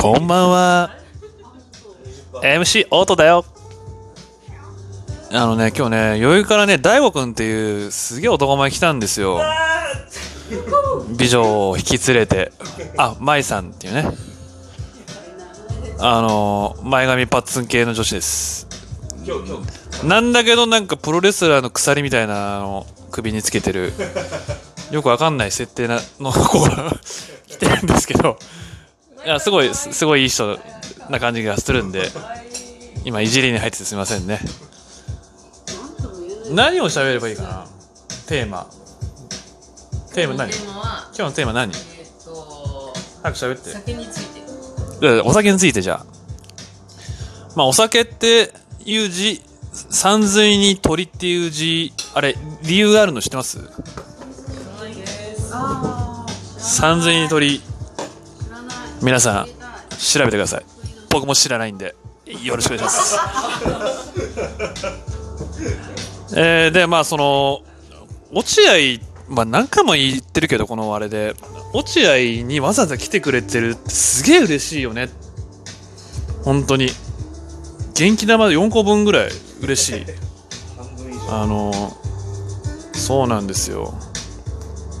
[0.00, 0.90] こんばんは。
[2.40, 3.44] MC オートだよ。
[5.32, 9.40] あのね今日ね余裕からね大悟くんっていうすげえ男前来たんですよ。
[11.18, 12.52] 美女を引き連れて。
[12.96, 14.04] あ舞さんっていうね。
[15.98, 18.68] あの前髪パッツン系の女子です。
[20.04, 23.92] なんだけどなんかプロレスラーの鎖みたいなのを首につけてる。
[24.92, 26.96] よくわかんない設定なの子が
[27.46, 28.38] 来てるんですけど
[29.24, 30.58] いやすごいすすごいいい人
[31.10, 32.08] な感じがするんで
[33.04, 34.40] 今いじりに入っててすみませんね。
[36.50, 37.66] 何を喋ればいいかな？
[38.26, 38.66] テーマ。
[40.14, 40.50] テーマ何？
[40.50, 41.72] 今日のテーマ何？
[41.72, 41.78] えー
[43.22, 43.70] 早く喋って。
[43.70, 45.16] 酒について。
[45.16, 46.06] でお酒についてじゃあ。
[47.56, 48.52] まあお酒って
[48.84, 49.42] いう字
[49.72, 53.58] 三髄に鳥っていう字あれ理由があるの知ってます？
[53.58, 53.64] な
[54.88, 55.50] いです。
[56.58, 57.60] 三髄に鳥
[59.02, 59.46] 皆さん
[59.98, 60.64] 調べてください。
[61.10, 61.94] 僕も知らないんで
[62.44, 63.18] よろしくお願いします。
[66.36, 67.62] えー、でまあその
[68.32, 68.72] 落合
[69.28, 71.34] まあ何回も言ってるけどこのあれで。
[71.74, 75.10] 落合にわざわざ来てくれてるってすげえ嬉しいよね。
[76.42, 76.90] 本当に。
[77.94, 79.30] 元気玉4個分ぐらい
[79.60, 80.06] 嬉しい。
[81.28, 81.94] あの
[82.94, 83.92] そうなんですよ。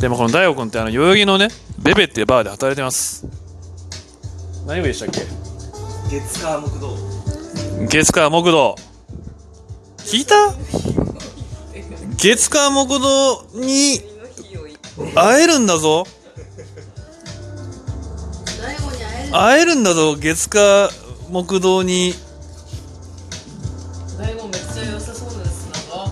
[0.00, 3.39] でもこの大悟君ってあの代々木のねベベっていうバーで働いてます
[4.70, 5.22] 何部でしたっけ？
[6.08, 6.96] 月火木道。
[7.88, 8.76] 月火木道。
[9.98, 10.54] 聞いた？
[12.16, 13.98] 月火木道に
[15.16, 16.04] 会えるんだぞ。
[19.32, 20.88] 会えるんだぞ月火
[21.28, 22.14] 木道に。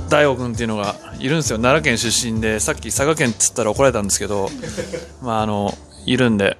[0.08, 1.58] 大悟君っていうのがいるんですよ。
[1.58, 4.48] 奈良県出身でさっき佐賀県っつったら怒られたんですけど
[5.22, 5.72] まああの
[6.06, 6.56] いるんで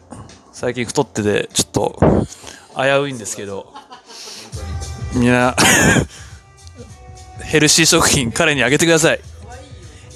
[0.59, 2.01] 最近太っててちょっと
[2.75, 3.73] 危ういんですけど。
[5.15, 5.55] みんな
[7.45, 9.21] ヘルシー食品彼にあげてください。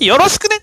[0.05, 0.57] よろしくね。